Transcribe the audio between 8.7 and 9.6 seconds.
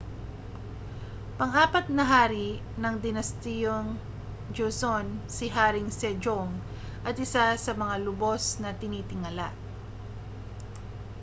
tinitingala